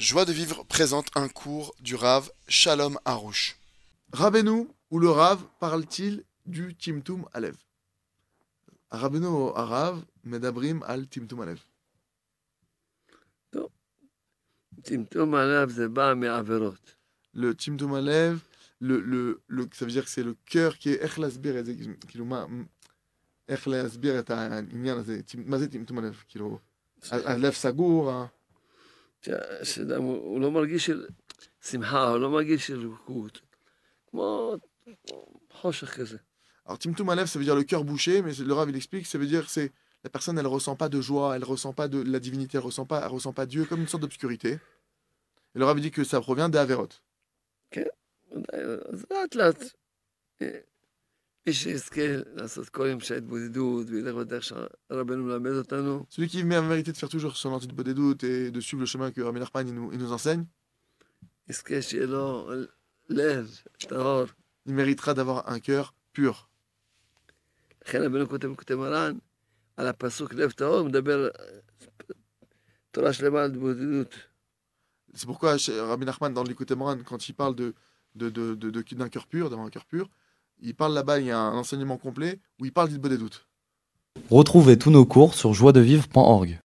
[0.00, 3.58] Joie de vivre présente un cours du Rav Shalom Harouche.
[4.14, 7.54] Rabbeinu ou le Rav parle-t-il du Timtum Alev?
[8.90, 11.60] Rabbeinu ou Rav Medabrim al Timtum Alev.
[14.82, 16.72] Timtum Alev, c'est bas, mais averot.
[17.34, 18.38] Le Timtum Alev,
[18.80, 21.02] le, le, le, ça veut dire que c'est le cœur qui est
[24.16, 24.64] est un.
[25.68, 26.24] Timtum Alev,
[27.10, 28.10] Alev Sagour.
[28.10, 28.30] Hein.
[29.63, 31.07] שאדם, הוא הוא לא מרגיש של
[31.61, 33.41] שמחה, הוא לא מרגיש של רכות.
[34.07, 34.55] כמו
[35.51, 36.17] חושך כזה.
[36.65, 39.17] Alors, Timtum Alev, ça veut dire le cœur bouché, mais le Rav, il explique, ça
[39.17, 39.71] veut dire que c'est
[40.03, 42.87] la personne, elle ressent pas de joie, elle ressent pas de la divinité, elle ressent
[42.87, 44.53] pas, elle ressent pas Dieu, comme une sorte d'obscurité.
[45.53, 46.89] Et le Rav il dit que ça provient d'Averot.
[51.46, 51.88] Celui
[56.28, 59.22] qui met en vérité de faire toujours son anti-bodedut et de suivre le chemin que
[59.22, 60.44] Rabbi Nachman nous, enseigne,
[64.66, 66.50] il méritera d'avoir un cœur pur.
[75.14, 76.66] C'est pourquoi Rabbi Nachman, dans l'Ikout
[77.04, 77.56] quand il parle
[78.14, 80.10] d'un cœur pur, d'avoir un cœur pur,
[80.62, 83.46] il parle là-bas, il y a un enseignement complet où il parle du des doutes.
[84.30, 86.58] Retrouvez tous nos cours sur joiedevivre.org.